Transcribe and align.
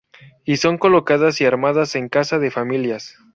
Y 0.45 0.57
son 0.57 0.79
colocadas 0.79 1.39
y 1.41 1.45
armadas 1.45 1.93
en 1.95 2.09
casa 2.09 2.39
de 2.39 2.49
familias. 2.49 3.19